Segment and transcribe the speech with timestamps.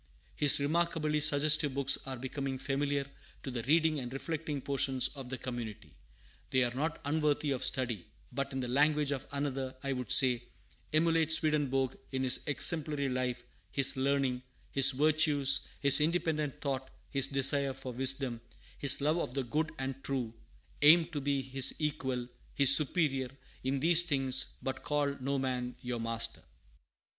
[0.35, 3.05] His remarkably suggestive books are becoming familiar
[3.43, 5.93] to the reading and reflecting portion of the community.
[6.49, 10.41] They are not unworthy of study; but, in the language of another, I would say,
[10.91, 14.41] "Emulate Swedenborg in his exemplary life, his learning,
[14.71, 18.41] his virtues, his independent thought, his desire for wisdom,
[18.79, 20.33] his love of the good and true;
[20.81, 23.29] aim to be his equal, his superior,
[23.63, 26.41] in these things; but call no man your master."